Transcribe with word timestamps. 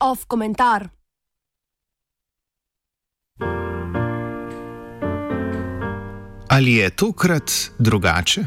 Off 0.00 0.24
komentar. 0.26 0.88
Ali 6.48 6.74
je 6.74 6.90
tokrat 6.90 7.50
drugače? 7.78 8.44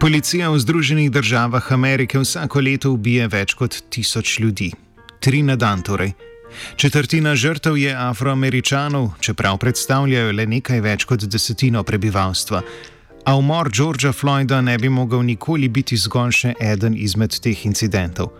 Policija 0.00 0.50
v 0.50 0.58
Združenih 0.58 1.10
državah 1.10 1.72
Amerike 1.72 2.18
vsako 2.18 2.60
leto 2.60 2.90
ubije 2.90 3.28
več 3.28 3.54
kot 3.54 3.82
tisoč 3.90 4.38
ljudi. 4.38 4.72
Tri 5.20 5.42
na 5.42 5.56
dan 5.56 5.82
torej. 5.82 6.12
Četrtina 6.76 7.36
žrtev 7.36 7.76
je 7.76 7.94
afroameričanov, 7.94 9.10
čeprav 9.20 9.58
predstavljajo 9.58 10.32
le 10.32 10.46
nekaj 10.46 10.80
več 10.80 11.04
kot 11.04 11.24
desetino 11.24 11.82
prebivalstva. 11.82 12.62
A 13.24 13.36
umor 13.36 13.70
Georgea 13.70 14.12
Floyda 14.12 14.60
ne 14.60 14.78
bi 14.78 14.88
mogel 14.88 15.22
nikoli 15.22 15.68
biti 15.68 15.96
zgolj 15.96 16.32
še 16.32 16.54
eden 16.60 16.96
izmed 16.98 17.38
teh 17.40 17.66
incidentov. 17.66 18.32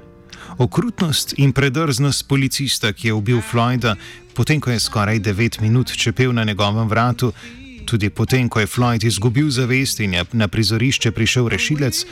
Okrutnost 0.58 1.34
in 1.38 1.52
predrznost 1.52 2.28
policista, 2.28 2.92
ki 2.92 3.08
je 3.08 3.14
ubil 3.14 3.40
Floyda, 3.40 3.96
potem 4.34 4.60
ko 4.60 4.70
je 4.70 4.80
skoraj 4.80 5.20
9 5.20 5.60
minut 5.60 5.92
čepel 5.96 6.32
na 6.32 6.44
njegovem 6.44 6.88
vratu, 6.88 7.32
tudi 7.86 8.10
potem 8.10 8.48
ko 8.48 8.60
je 8.60 8.66
Floyd 8.66 9.04
izgubil 9.04 9.50
zavest 9.50 10.00
in 10.00 10.14
je 10.14 10.24
na 10.32 10.48
prizorišče 10.48 11.10
prišel 11.10 11.48
rešilec, 11.48 12.04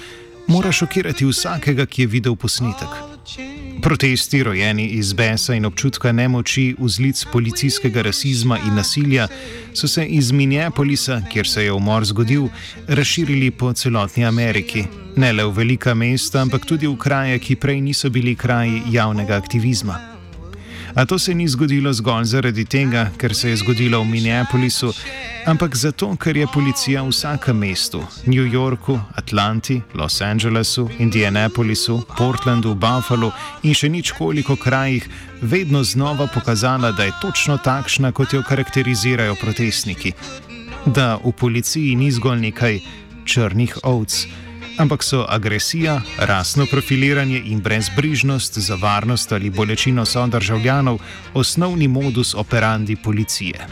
mora 0.46 0.72
šokirati 0.72 1.26
vsakega, 1.26 1.86
ki 1.86 2.02
je 2.02 2.06
videl 2.06 2.36
posnetek. 2.36 3.19
Protesti, 3.82 4.42
rojeni 4.42 4.86
iz 4.86 5.12
besa 5.12 5.54
in 5.54 5.66
občutka 5.66 6.12
nemoči, 6.12 6.74
vzlic 6.78 7.24
policijskega 7.32 8.02
rasizma 8.02 8.58
in 8.58 8.74
nasilja, 8.74 9.28
so 9.74 9.88
se 9.88 10.06
iz 10.06 10.32
Minneapolisa, 10.32 11.22
kjer 11.32 11.48
se 11.48 11.64
je 11.64 11.72
umor 11.72 12.04
zgodil, 12.04 12.48
razširili 12.88 13.50
po 13.50 13.72
celotni 13.72 14.24
Ameriki. 14.24 14.84
Ne 15.16 15.32
le 15.32 15.44
v 15.44 15.56
velika 15.56 15.94
mesta, 15.94 16.42
ampak 16.42 16.66
tudi 16.66 16.86
v 16.86 16.96
kraje, 16.96 17.38
ki 17.38 17.56
prej 17.56 17.80
niso 17.80 18.10
bili 18.10 18.36
kraji 18.36 18.82
javnega 18.90 19.36
aktivizma. 19.36 20.09
A 20.94 21.06
to 21.06 21.18
se 21.18 21.34
ni 21.34 21.48
zgodilo 21.48 21.92
zgolj 21.92 22.24
zaradi 22.24 22.64
tega, 22.64 23.10
ker 23.18 23.34
se 23.34 23.50
je 23.50 23.56
zgodilo 23.56 24.00
v 24.02 24.08
Minneapolisu, 24.10 24.92
ampak 25.46 25.76
zato, 25.76 26.16
ker 26.16 26.36
je 26.36 26.46
policija 26.50 27.02
v 27.02 27.12
vsakem 27.12 27.56
mestu, 27.56 28.02
New 28.26 28.46
Yorku, 28.46 28.98
Atlanti, 29.14 29.80
Los 29.94 30.20
Angelesu, 30.20 30.88
Indianapolisu, 30.98 32.02
Portlandu, 32.18 32.74
Buffalu 32.74 33.30
in 33.62 33.74
še 33.74 33.88
nič 33.88 34.12
koliko 34.18 34.56
krajih, 34.56 35.06
vedno 35.42 35.84
znova 35.84 36.26
pokazala, 36.26 36.92
da 36.92 37.06
je 37.06 37.16
točno 37.22 37.58
takšna, 37.58 38.12
kot 38.12 38.32
jo 38.32 38.42
karakterizirajo 38.42 39.38
protestniki. 39.40 40.12
Da 40.86 41.16
v 41.24 41.32
policiji 41.32 41.94
ni 41.96 42.10
zgolj 42.10 42.40
nekaj 42.50 42.80
črnih 43.24 43.78
ovc 43.82 44.26
ampak 44.80 45.02
so 45.04 45.26
agresija, 45.28 46.00
rasno 46.18 46.66
profiliranje 46.70 47.42
in 47.44 47.60
brezbrižnost 47.60 48.58
za 48.58 48.74
varnost 48.74 49.32
ali 49.32 49.50
bolečino 49.50 50.04
sodržavljanov 50.04 50.98
osnovni 51.34 51.88
modus 51.88 52.34
operandi 52.34 52.96
policije. 52.96 53.66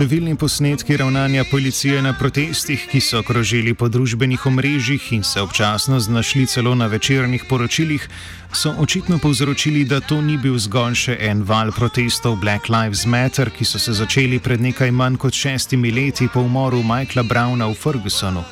Številni 0.00 0.32
posnetki 0.32 0.96
ravnanja 0.96 1.42
policije 1.50 1.98
na 2.00 2.14
protestih, 2.16 2.86
ki 2.88 3.02
so 3.04 3.20
krožili 3.20 3.74
po 3.76 3.90
družbenih 3.92 4.46
omrežjih 4.48 5.10
in 5.12 5.26
se 5.28 5.42
občasno 5.44 5.98
znašli 6.00 6.46
celo 6.48 6.72
na 6.74 6.86
večernih 6.88 7.44
poročilih, 7.44 8.06
so 8.48 8.72
očitno 8.80 9.18
povzročili, 9.20 9.84
da 9.84 10.00
to 10.00 10.22
ni 10.24 10.38
bil 10.40 10.56
zgolj 10.56 10.96
še 11.02 11.18
en 11.28 11.44
val 11.44 11.68
protestov 11.76 12.40
Black 12.40 12.72
Lives 12.72 13.04
Matter, 13.04 13.52
ki 13.52 13.68
so 13.68 13.76
se 13.76 13.92
začeli 13.92 14.40
pred 14.40 14.64
nekaj 14.64 14.88
manj 14.88 15.20
kot 15.20 15.36
šestimi 15.36 15.92
leti 15.92 16.32
po 16.32 16.48
umoru 16.48 16.80
Michaela 16.80 17.28
Browna 17.28 17.68
v 17.68 17.76
Fergusonu. 17.76 18.46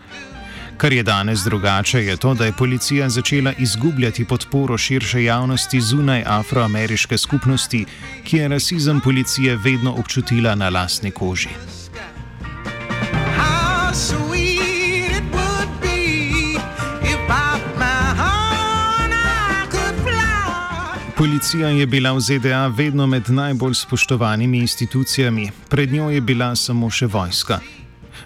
Kar 0.79 0.93
je 0.93 1.03
danes 1.03 1.41
drugače, 1.41 1.99
je 2.05 2.17
to, 2.17 2.35
da 2.35 2.45
je 2.45 2.53
policija 2.53 3.09
začela 3.09 3.53
izgubljati 3.59 4.25
podporo 4.25 4.79
širše 4.79 5.25
javnosti 5.25 5.81
zunaj 5.81 6.23
afroameriške 6.27 7.19
skupnosti, 7.19 7.85
ki 8.25 8.37
je 8.37 8.49
rasizem 8.49 9.01
policije 9.01 9.57
vedno 9.57 9.93
občutila 9.93 10.55
na 10.55 10.69
lastni 10.69 11.11
koži. 11.11 11.49
Policija 21.17 21.69
je 21.69 21.87
bila 21.87 22.13
v 22.13 22.21
ZDA 22.21 22.67
vedno 22.67 23.07
med 23.07 23.31
najbolj 23.31 23.75
spoštovanimi 23.75 24.59
institucijami, 24.59 25.51
pred 25.69 25.93
njo 25.93 26.11
je 26.11 26.21
bila 26.21 26.57
samo 26.57 26.91
še 26.91 27.07
vojska. 27.07 27.59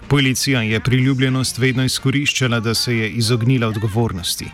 Policija 0.07 0.61
je 0.61 0.79
priljubljenost 0.79 1.57
vedno 1.57 1.83
izkoriščala, 1.83 2.59
da 2.59 2.73
se 2.73 2.97
je 2.97 3.09
izognila 3.09 3.67
odgovornosti. 3.67 4.45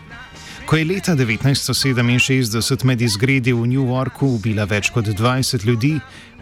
Ko 0.65 0.77
je 0.77 0.85
leta 0.85 1.15
1967 1.15 2.83
med 2.85 3.01
izgredi 3.01 3.53
v 3.53 3.67
New 3.67 3.87
Yorku 3.89 4.27
ubila 4.35 4.67
več 4.69 4.91
kot 4.93 5.07
20 5.07 5.65
ljudi, 5.65 5.95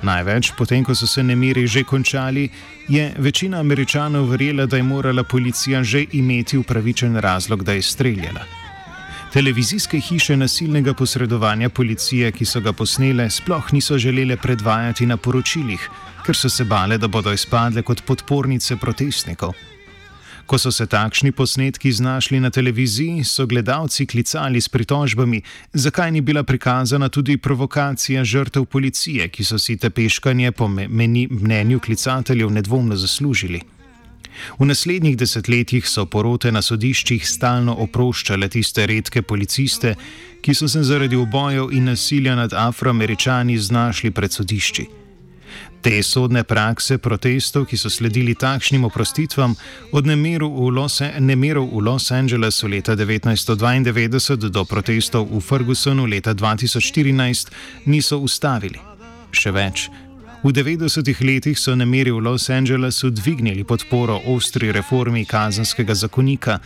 največ 0.04 0.52
potem, 0.58 0.84
ko 0.84 0.96
so 0.96 1.08
se 1.08 1.24
nemiri 1.24 1.68
že 1.68 1.84
končali, 1.84 2.50
je 2.90 3.14
večina 3.18 3.60
američanov 3.60 4.30
verjela, 4.30 4.66
da 4.66 4.78
je 4.78 4.84
morala 4.84 5.24
policija 5.24 5.84
že 5.84 6.06
imeti 6.12 6.58
upravičen 6.58 7.16
razlog, 7.16 7.64
da 7.64 7.74
je 7.74 7.82
streljala. 7.82 8.67
Televizijske 9.34 10.00
hiše 10.00 10.38
nasilnega 10.38 10.94
posredovanja 10.94 11.70
policije, 11.70 12.32
ki 12.32 12.46
so 12.46 12.62
ga 12.64 12.72
posnele, 12.74 13.30
sploh 13.30 13.74
niso 13.74 13.98
želele 13.98 14.38
predvajati 14.38 15.06
na 15.06 15.18
poročilih, 15.18 15.90
ker 16.26 16.36
so 16.36 16.50
se 16.50 16.64
bale, 16.64 16.98
da 16.98 17.08
bodo 17.08 17.34
izpadle 17.34 17.82
kot 17.82 18.06
podpornice 18.08 18.78
protestnikov. 18.78 19.54
Ko 20.46 20.58
so 20.58 20.72
se 20.72 20.88
takšni 20.88 21.32
posnetki 21.32 21.92
znašli 21.92 22.40
na 22.40 22.50
televiziji, 22.50 23.24
so 23.24 23.46
gledalci 23.46 24.06
klicali 24.06 24.62
s 24.62 24.70
pritožbami, 24.70 25.42
zakaj 25.74 26.12
ni 26.12 26.22
bila 26.22 26.44
prikazana 26.44 27.10
tudi 27.10 27.38
provokacija 27.38 28.24
žrtev 28.24 28.66
policije, 28.66 29.28
ki 29.28 29.44
so 29.44 29.60
si 29.60 29.78
te 29.78 29.90
peškanje 29.90 30.52
po 30.52 30.68
mnenju 30.68 31.80
klicateljev 31.80 32.52
nedvomno 32.52 32.96
zaslužili. 32.96 33.77
V 34.60 34.66
naslednjih 34.66 35.18
desetletjih 35.18 35.88
so 35.88 36.06
porote 36.06 36.52
na 36.52 36.62
sodiščih 36.62 37.28
stalno 37.28 37.76
oproščale 37.86 38.50
tiste 38.50 38.86
redke 38.88 39.22
policiste, 39.22 39.96
ki 40.42 40.54
so 40.54 40.68
se 40.68 40.84
zaradi 40.84 41.16
obojev 41.16 41.74
in 41.74 41.90
nasilja 41.92 42.36
nad 42.36 42.54
afroameričani 42.54 43.58
znašli 43.58 44.12
pred 44.12 44.32
sodišči. 44.32 44.88
Te 45.82 46.04
sodne 46.04 46.44
prakse 46.44 46.98
protestov, 46.98 47.66
ki 47.70 47.78
so 47.78 47.90
sledili 47.90 48.36
takšnim 48.36 48.84
oprostitvam, 48.84 49.56
od 49.92 50.08
nemeru 50.08 50.50
v 50.50 50.72
Los, 50.76 51.02
nemeru 51.20 51.64
v 51.66 51.84
Los 51.86 52.12
Angelesu 52.12 52.68
leta 52.68 52.96
1992 52.96 54.50
do 54.50 54.66
protestov 54.66 55.30
v 55.32 55.40
Fergusonu 55.40 56.06
leta 56.06 56.34
2014, 56.34 57.54
niso 57.86 58.20
ustavili. 58.20 58.82
Še 59.32 59.52
več. 59.52 59.90
V 60.44 60.54
90-ih 60.54 61.22
letih 61.22 61.58
so 61.58 61.74
nemiri 61.76 62.12
v 62.14 62.22
Los 62.22 62.50
Angelesu 62.50 63.10
dvignili 63.10 63.64
podporo 63.64 64.22
ostri 64.26 64.72
reformi 64.72 65.26
kazanskega 65.26 65.96
zakonika, 65.98 66.60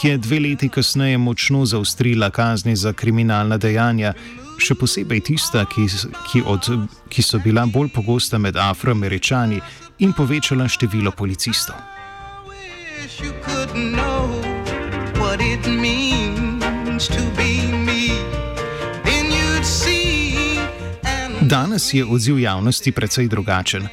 ki 0.00 0.08
je 0.08 0.18
dve 0.18 0.40
leti 0.40 0.68
kasneje 0.68 1.18
močno 1.18 1.66
zaustrila 1.66 2.30
kazni 2.30 2.76
za 2.76 2.92
kriminalna 2.92 3.58
dejanja, 3.60 4.14
še 4.58 4.74
posebej 4.74 5.20
tista, 5.20 5.66
ki, 5.68 5.84
ki, 6.32 6.42
od, 6.46 6.72
ki 7.12 7.22
so 7.22 7.38
bila 7.44 7.66
bolj 7.66 7.92
pogosta 7.92 8.38
med 8.38 8.56
afroameričani 8.56 9.60
in 9.98 10.16
povečala 10.16 10.64
število 10.68 11.12
policistov. 11.12 11.76
Danes 21.48 21.94
je 21.94 22.04
odziv 22.04 22.38
javnosti 22.38 22.92
precej 22.92 23.28
drugačen. 23.28 23.88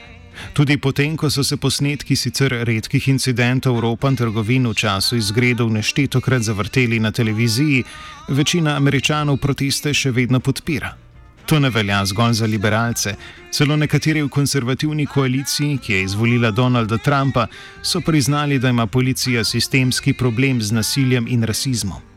Tudi 0.54 0.78
potem, 0.78 1.16
ko 1.18 1.30
so 1.30 1.44
se 1.44 1.58
posnetki 1.58 2.16
sicer 2.16 2.52
redkih 2.68 3.08
incidentov 3.08 3.80
ropan 3.80 4.16
trgovin 4.16 4.68
v 4.68 4.74
času 4.74 5.16
izgredov 5.16 5.70
neštetokrat 5.72 6.42
zavrteli 6.42 7.00
na 7.00 7.12
televiziji, 7.12 7.84
večina 8.28 8.76
američanov 8.76 9.38
proteste 9.38 9.94
še 9.94 10.12
vedno 10.12 10.40
podpira. 10.40 10.98
To 11.46 11.60
ne 11.60 11.70
velja 11.70 12.02
zgolj 12.06 12.34
za 12.34 12.46
liberalce. 12.46 13.16
Celo 13.52 13.78
nekateri 13.80 14.22
v 14.22 14.30
konservativni 14.30 15.06
koaliciji, 15.06 15.78
ki 15.78 15.94
je 15.94 16.04
izvolila 16.04 16.52
Donalda 16.52 16.98
Trumpa, 16.98 17.48
so 17.82 18.02
priznali, 18.02 18.60
da 18.60 18.70
ima 18.70 18.88
policija 18.88 19.44
sistemski 19.44 20.14
problem 20.14 20.62
z 20.62 20.76
nasiljem 20.76 21.28
in 21.28 21.44
rasizmom. 21.44 22.15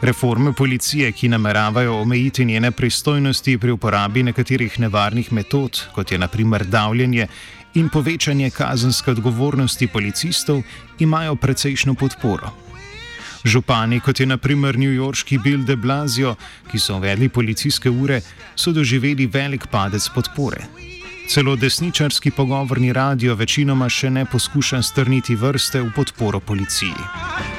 Reforme 0.00 0.52
policije, 0.52 1.12
ki 1.12 1.28
nameravajo 1.28 2.00
omejiti 2.00 2.44
njene 2.44 2.70
pristojnosti 2.70 3.58
pri 3.58 3.70
uporabi 3.70 4.22
nekaterih 4.22 4.80
nevarnih 4.80 5.32
metod, 5.32 5.82
kot 5.94 6.12
je 6.12 6.18
naprimer 6.18 6.64
davljenje 6.64 7.26
in 7.74 7.88
povečanje 7.88 8.50
kazenske 8.50 9.10
odgovornosti 9.10 9.86
policistov, 9.86 10.62
imajo 10.98 11.36
precejšno 11.36 11.94
podporo. 11.94 12.50
Župani, 13.44 14.00
kot 14.00 14.20
je 14.20 14.26
naprimer 14.26 14.76
newyorški 14.76 15.42
Bill 15.42 15.64
de 15.64 15.76
Blasio, 15.76 16.34
ki 16.70 16.78
so 16.78 16.96
uvedli 16.96 17.28
policijske 17.28 17.90
ure, 17.90 18.20
so 18.56 18.72
doživeli 18.72 19.26
velik 19.26 19.66
padec 19.66 20.08
podpore. 20.14 20.64
Celo 21.28 21.56
desničarski 21.56 22.30
pogovorni 22.30 22.92
radio 22.92 23.34
večinoma 23.34 23.88
še 23.88 24.10
ne 24.10 24.24
poskuša 24.24 24.82
strniti 24.82 25.34
vrste 25.34 25.80
v 25.80 25.92
podporo 25.96 26.40
policiji. 26.40 27.53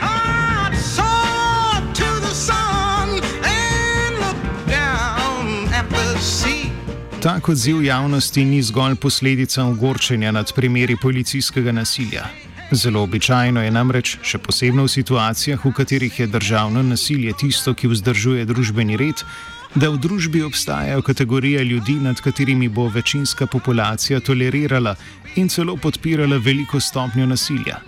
Tak 7.25 7.50
odziv 7.50 7.83
javnosti 7.83 8.45
ni 8.45 8.62
zgolj 8.63 8.95
posledica 8.95 9.63
ogorčenja 9.66 10.31
nad 10.31 10.54
primeri 10.54 10.95
policijskega 11.01 11.72
nasilja. 11.72 12.25
Zelo 12.72 13.01
običajno 13.01 13.63
je 13.63 13.72
namreč, 13.72 14.12
še 14.22 14.38
posebno 14.38 14.83
v 14.86 14.92
situacijah, 14.94 15.63
v 15.66 15.72
katerih 15.74 16.19
je 16.19 16.27
državno 16.27 16.83
nasilje 16.86 17.33
tisto, 17.33 17.74
ki 17.74 17.89
vzdržuje 17.89 18.45
družbeni 18.45 18.98
red, 19.01 19.24
da 19.74 19.89
v 19.89 19.98
družbi 20.04 20.44
obstajajo 20.45 21.01
kategorije 21.01 21.63
ljudi, 21.63 21.95
nad 22.00 22.22
katerimi 22.22 22.69
bo 22.69 22.86
večinska 22.94 23.48
populacija 23.48 24.19
tolerirala 24.19 24.94
in 25.36 25.50
celo 25.50 25.77
podpirala 25.77 26.38
veliko 26.38 26.80
stopnjo 26.80 27.25
nasilja. 27.25 27.80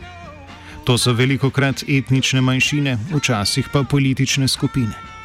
To 0.90 0.98
so 0.98 1.14
veliko 1.14 1.54
krat 1.54 1.84
etnične 1.88 2.42
manjšine, 2.42 2.98
včasih 3.14 3.70
pa 3.70 3.84
politične 3.84 4.48
skupine. 4.48 5.17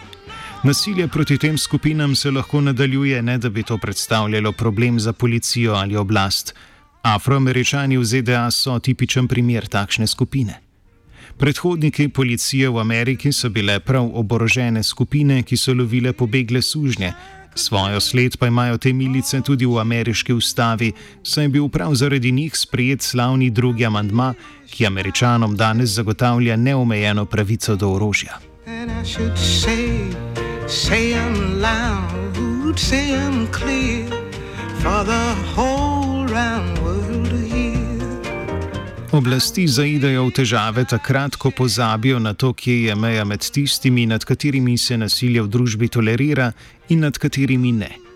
Nasilje 0.63 1.09
proti 1.09 1.39
tem 1.39 1.59
skupinam 1.59 2.15
se 2.15 2.31
lahko 2.31 2.61
nadaljuje, 2.61 3.23
ne 3.23 3.39
da 3.39 3.51
bi 3.51 3.63
to 3.63 3.79
predstavljalo 3.79 4.53
problem 4.53 5.01
za 5.01 5.13
policijo 5.13 5.75
ali 5.75 5.97
oblast. 5.97 6.55
Afroameričani 7.03 7.99
v 7.99 8.05
ZDA 8.05 8.51
so 8.51 8.79
tipičen 8.79 9.29
primer 9.29 9.67
takšne 9.67 10.07
skupine. 10.07 10.61
Predhodniki 11.37 12.09
policije 12.09 12.69
v 12.69 12.79
Ameriki 12.79 13.33
so 13.33 13.49
bile 13.49 13.81
prav 13.81 14.11
oborožene 14.15 14.83
skupine, 14.83 15.43
ki 15.43 15.57
so 15.57 15.75
lovile 15.75 16.13
pobegle 16.13 16.63
sužnje. 16.63 17.13
Svojo 17.55 18.01
sled 18.01 18.37
pa 18.39 18.47
imajo 18.47 18.79
te 18.79 18.93
milice 18.93 19.41
tudi 19.41 19.67
v 19.67 19.79
ameriški 19.79 20.33
ustavi, 20.33 20.93
saj 21.23 21.45
je 21.45 21.49
bil 21.49 21.69
prav 21.69 21.95
zaradi 21.95 22.33
njih 22.33 22.57
sprejet 22.57 23.03
slavni 23.03 23.51
drugi 23.51 23.87
amandma, 23.87 24.35
ki 24.71 24.87
američanom 24.87 25.57
danes 25.57 25.91
zagotavlja 25.91 26.57
neomejeno 26.57 27.25
pravico 27.25 27.77
do 27.77 27.91
orožja. 27.91 28.39
Say, 29.35 30.32
say 30.73 31.15
loud, 31.61 32.79
say 32.79 33.13
clear, 33.53 34.09
for 34.81 35.05
the 35.05 35.35
whole 35.55 36.27
round 36.27 36.79
world 36.79 37.29
to 37.29 37.37
hear. 37.37 37.77
Oblasti 39.13 39.69
zaidejo 39.69 40.27
v 40.27 40.33
težave 40.33 40.85
takrat, 40.89 41.37
ko 41.37 41.51
pozabijo 41.51 42.19
na 42.19 42.33
to, 42.33 42.55
kje 42.57 42.89
je 42.89 42.95
meja 42.95 43.25
med 43.25 43.45
tistimi, 43.45 44.07
nad 44.07 44.25
katerimi 44.25 44.79
se 44.79 44.97
nasilje 44.97 45.43
v 45.43 45.49
družbi 45.49 45.89
tolerira 45.89 46.53
in 46.89 47.05
nad 47.05 47.19
katerimi 47.19 47.73
ne. 47.73 48.12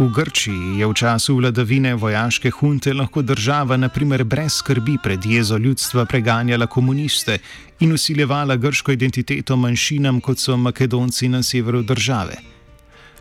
V 0.00 0.08
Grčiji 0.08 0.80
je 0.80 0.86
v 0.88 0.94
času 0.96 1.34
vladavine 1.36 1.92
vojaške 1.94 2.48
hunte 2.50 2.94
lahko 2.96 3.20
država, 3.22 3.76
naprimer, 3.76 4.24
brez 4.24 4.54
skrbi 4.62 4.96
pred 5.02 5.26
jezo 5.26 5.58
ljudstva 5.60 6.06
preganjala 6.08 6.66
komuniste 6.66 7.36
in 7.80 7.92
usiljevala 7.92 8.56
grško 8.56 8.92
identiteto 8.96 9.56
manjšinam, 9.56 10.20
kot 10.20 10.38
so 10.38 10.56
Makedonci 10.56 11.28
na 11.28 11.42
severu 11.42 11.82
države. 11.82 12.40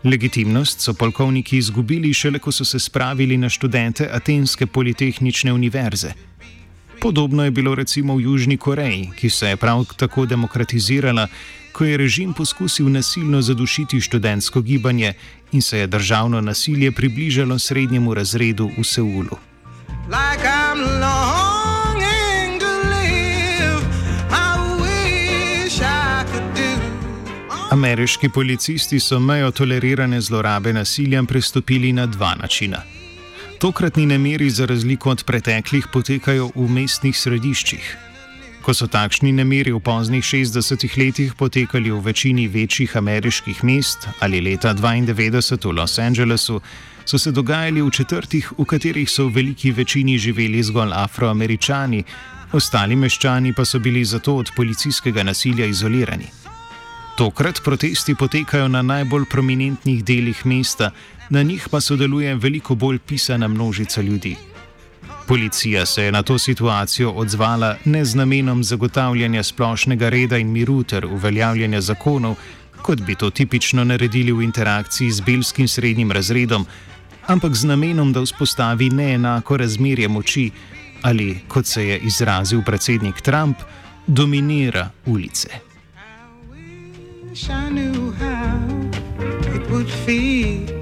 Legitimnost 0.03 0.79
so 0.79 0.93
polkovniki 0.93 1.57
izgubili 1.57 2.13
šele, 2.13 2.39
ko 2.39 2.51
so 2.51 2.65
se 2.65 2.79
spravili 2.79 3.37
na 3.37 3.49
študente 3.49 4.07
Atenske 4.13 4.65
politehnične 4.65 5.53
univerze. 5.53 6.13
Podobno 7.01 7.43
je 7.43 7.51
bilo 7.51 7.75
recimo 7.75 8.15
v 8.15 8.21
Južni 8.21 8.57
Koreji, 8.57 9.11
ki 9.19 9.29
se 9.29 9.49
je 9.49 9.57
prav 9.57 9.85
tako 9.97 10.25
demokratizirala, 10.25 11.27
ko 11.71 11.85
je 11.85 11.97
režim 11.97 12.33
poskusil 12.33 12.89
nasilno 12.89 13.41
zadušiti 13.41 14.01
študentsko 14.01 14.61
gibanje 14.61 15.13
in 15.51 15.61
se 15.61 15.79
je 15.79 15.87
državno 15.87 16.41
nasilje 16.41 16.91
približalo 16.91 17.59
srednjemu 17.59 18.13
razredu 18.13 18.69
v 18.77 18.83
Seulu. 18.83 19.37
Like 20.09 20.49
Ameriški 27.69 28.29
policisti 28.29 28.99
so 28.99 29.19
mejo 29.19 29.51
tolerirane 29.51 30.21
zlorabe 30.21 30.73
nasilja 30.73 31.23
prestopili 31.23 31.93
na 31.93 32.05
dva 32.05 32.35
načina. 32.35 32.81
Tokratni 33.59 34.05
nemiri, 34.05 34.49
za 34.49 34.65
razliko 34.65 35.09
od 35.09 35.23
preteklih, 35.23 35.87
potekajo 35.93 36.49
v 36.55 36.67
mestnih 36.69 37.17
središčih. 37.17 38.08
Ko 38.69 38.73
so 38.77 38.85
takšni 38.85 39.31
nemiri 39.33 39.71
v 39.73 39.81
poznih 39.81 40.21
60-ih 40.21 40.93
letih 41.01 41.33
potekali 41.33 41.89
v 41.89 42.05
večini 42.05 42.45
večjih 42.45 42.91
ameriških 42.97 43.63
mest 43.65 44.05
ali 44.21 44.37
leta 44.45 44.75
92 44.77 45.65
v 45.65 45.73
Los 45.73 45.97
Angelesu, 45.97 46.61
so 47.05 47.17
se 47.17 47.31
dogajali 47.31 47.81
v 47.81 47.89
četrtih, 47.89 48.51
v 48.57 48.65
katerih 48.69 49.09
so 49.09 49.25
v 49.25 49.41
veliki 49.41 49.71
večini 49.71 50.19
živeli 50.21 50.61
zgolj 50.63 50.93
afroameričani, 50.93 52.03
ostali 52.53 52.95
meščani 52.95 53.55
pa 53.57 53.65
so 53.65 53.79
bili 53.79 54.05
zato 54.05 54.35
od 54.35 54.51
policijskega 54.55 55.23
nasilja 55.23 55.65
izolirani. 55.65 56.29
Tokrat 57.17 57.63
protesti 57.65 58.13
potekajo 58.15 58.67
na 58.67 58.81
najbolj 58.81 59.25
prominentnih 59.25 60.05
delih 60.05 60.45
mesta, 60.45 60.91
na 61.29 61.41
njih 61.41 61.65
pa 61.71 61.81
sodeluje 61.81 62.35
veliko 62.35 62.75
bolj 62.75 62.99
pisana 62.99 63.47
množica 63.47 64.01
ljudi. 64.01 64.35
Policija 65.29 65.85
se 65.85 66.03
je 66.03 66.11
na 66.11 66.23
to 66.23 66.39
situacijo 66.39 67.11
odzvala 67.11 67.75
ne 67.85 68.05
z 68.05 68.15
namenom 68.15 68.63
zagotavljanja 68.63 69.43
splošnega 69.43 70.09
reda 70.09 70.37
in 70.37 70.51
miru 70.51 70.83
ter 70.83 71.05
uveljavljanja 71.05 71.81
zakonov, 71.81 72.35
kot 72.81 73.01
bi 73.01 73.15
to 73.15 73.29
tipično 73.29 73.83
naredili 73.83 74.31
v 74.31 74.41
interakciji 74.41 75.11
z 75.11 75.21
belskim 75.21 75.67
srednjim 75.67 76.11
razredom, 76.11 76.65
ampak 77.27 77.53
z 77.53 77.63
namenom, 77.65 78.13
da 78.13 78.21
vzpostavi 78.21 78.89
neenako 78.89 79.57
razmerje 79.57 80.07
moči 80.07 80.49
ali, 81.01 81.39
kot 81.47 81.65
se 81.65 81.87
je 81.87 81.99
izrazil 81.99 82.61
predsednik 82.65 83.21
Trump, 83.21 83.57
dominira 84.07 84.89
ulice. 85.05 85.49
I 87.33 87.69
knew 87.69 88.11
how 88.19 88.57
it 89.55 89.69
would 89.69 89.89
feel. 90.05 90.79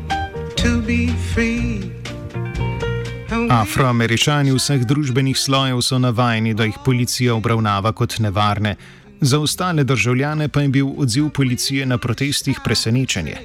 Afroameričani 3.49 4.51
vseh 4.51 4.81
družbenih 4.83 5.37
slojev 5.39 5.79
so 5.81 5.97
navajeni, 5.99 6.53
da 6.53 6.65
jih 6.67 6.75
policija 6.85 7.35
obravnava 7.35 7.93
kot 7.95 8.17
nevarne, 8.19 8.75
za 9.21 9.39
ostale 9.39 9.83
državljane 9.83 10.47
pa 10.49 10.61
je 10.61 10.69
bil 10.69 10.89
odziv 10.97 11.29
policije 11.29 11.85
na 11.85 11.97
protestih 11.97 12.59
presenečenje. 12.63 13.37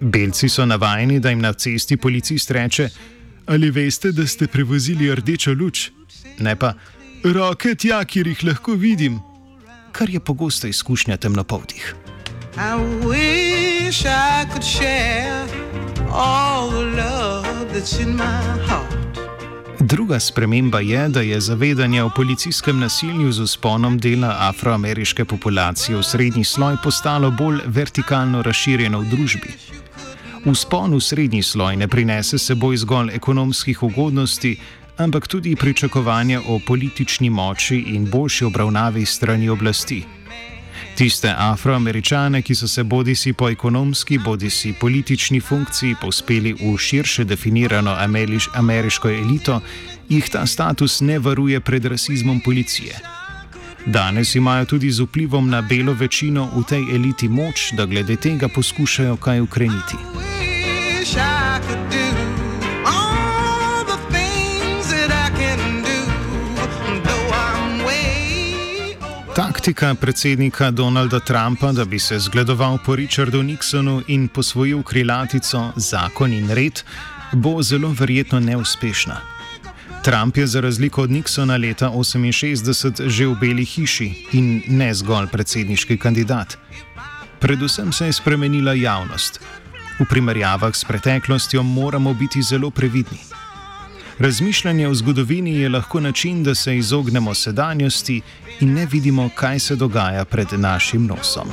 Belci 0.00 0.48
so 0.48 0.66
navajeni, 0.66 1.20
da 1.20 1.30
jim 1.30 1.40
na 1.40 1.52
cesti 1.52 1.96
policist 1.96 2.50
reče: 2.50 2.88
Ali 3.46 3.70
veste, 3.70 4.12
da 4.12 4.26
ste 4.26 4.46
prevozili 4.46 5.14
rdečo 5.14 5.52
luč? 5.52 5.90
Ne 6.38 6.56
pa, 6.56 6.72
roke 7.24 7.74
tja, 7.74 8.04
kjer 8.04 8.26
jih 8.26 8.44
lahko 8.44 8.72
vidim, 8.72 9.20
kar 9.92 10.10
je 10.10 10.20
pogosta 10.20 10.68
izkušnja 10.68 11.16
temnopoltih. 11.16 11.94
I 12.56 12.74
wish 13.04 14.04
I 14.06 14.46
could 14.52 14.64
share 14.64 15.48
Druga 19.80 20.20
sprememba 20.20 20.80
je, 20.80 21.08
da 21.08 21.20
je 21.20 21.40
zavedanje 21.40 22.02
o 22.02 22.10
policijskem 22.16 22.78
nasilju 22.78 23.32
z 23.32 23.40
usponom 23.40 23.98
dela 23.98 24.36
afroameriške 24.38 25.24
populacije 25.24 25.96
v 25.96 26.02
srednji 26.02 26.44
sloj 26.44 26.76
postalo 26.84 27.30
bolj 27.30 27.60
vertikalno 27.66 28.42
razširjeno 28.42 29.00
v 29.00 29.04
družbi. 29.04 29.52
Vzpon 30.44 30.94
v 30.94 31.00
srednji 31.00 31.42
sloj 31.42 31.76
ne 31.76 31.88
prinese 31.88 32.38
seboj 32.38 32.76
zgolj 32.76 33.14
ekonomskih 33.14 33.82
ugodnosti, 33.82 34.56
ampak 34.96 35.28
tudi 35.28 35.56
pričakovanja 35.56 36.40
o 36.48 36.60
politični 36.66 37.30
moči 37.30 37.84
in 37.94 38.10
boljši 38.10 38.44
obravnavi 38.44 39.06
strani 39.06 39.48
oblasti. 39.48 40.04
Tiste 40.98 41.34
afroameričane, 41.38 42.40
ki 42.42 42.54
so 42.54 42.68
se 42.68 42.82
bodi 42.82 43.14
si 43.14 43.32
po 43.32 43.48
ekonomski, 43.48 44.16
bodi 44.18 44.50
si 44.50 44.72
politični 44.80 45.40
funkciji 45.40 45.94
povzpeli 46.00 46.52
v 46.52 46.72
širše 46.78 47.24
definirano 47.24 47.94
ameriš, 47.98 48.48
ameriško 48.54 49.08
elito, 49.08 49.60
jih 50.08 50.28
ta 50.28 50.46
status 50.46 51.00
ne 51.00 51.18
varuje 51.18 51.60
pred 51.60 51.84
rasizmom 51.84 52.40
policije. 52.40 52.98
Danes 53.86 54.34
imajo 54.34 54.64
tudi 54.64 54.90
z 54.90 55.00
vplivom 55.00 55.50
na 55.50 55.62
belo 55.62 55.92
večino 55.92 56.50
v 56.56 56.64
tej 56.64 56.82
eliti 56.94 57.28
moč, 57.28 57.72
da 57.72 57.86
glede 57.86 58.16
tega 58.16 58.48
poskušajo 58.48 59.16
kaj 59.16 59.40
ukreniti. 59.40 59.96
Taktika 69.68 69.94
predsednika 69.94 70.70
Donalda 70.70 71.20
Trumpa, 71.20 71.72
da 71.72 71.84
bi 71.84 71.98
se 71.98 72.18
zgledoval 72.18 72.78
po 72.84 72.96
Richardu 72.96 73.42
Nixonu 73.42 74.02
in 74.06 74.28
posvojil 74.28 74.82
krilatico 74.82 75.72
zakon 75.76 76.32
in 76.32 76.48
red, 76.50 76.80
bo 77.32 77.62
zelo 77.62 77.92
verjetno 77.92 78.40
neuspešna. 78.40 79.20
Trump 80.04 80.36
je 80.36 80.46
za 80.46 80.60
razliko 80.60 81.02
od 81.02 81.10
Nixona 81.10 81.60
leta 81.60 81.90
1968 81.90 83.08
že 83.08 83.26
v 83.26 83.34
Beli 83.40 83.64
hiši 83.64 84.08
in 84.32 84.62
ne 84.68 84.94
zgolj 84.94 85.26
predsedniški 85.26 85.98
kandidat. 85.98 86.56
Predvsem 87.40 87.92
se 87.92 88.06
je 88.06 88.12
spremenila 88.12 88.72
javnost. 88.72 89.40
V 90.00 90.04
primerjavah 90.08 90.76
s 90.76 90.84
preteklostjo 90.84 91.62
moramo 91.62 92.14
biti 92.14 92.42
zelo 92.42 92.70
previdni. 92.70 93.20
Razmišljanje 94.18 94.88
o 94.88 94.94
zgodovini 94.94 95.54
je 95.60 95.68
lahko 95.68 96.00
način, 96.00 96.44
da 96.44 96.54
se 96.54 96.76
izognemo 96.76 97.34
sedanjosti 97.34 98.20
in 98.60 98.74
ne 98.74 98.86
vidimo, 98.86 99.30
kaj 99.34 99.58
se 99.58 99.76
dogaja 99.76 100.24
pred 100.24 100.48
našim 100.56 101.06
nosom. 101.06 101.48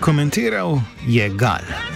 Komentiral 0.00 0.80
je 1.06 1.28
Gal. 1.28 1.91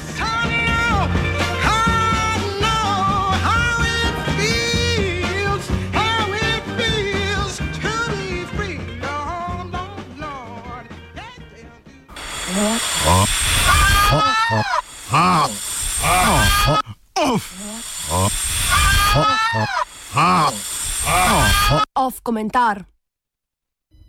Off 22.36 22.40
komentar. 22.40 22.95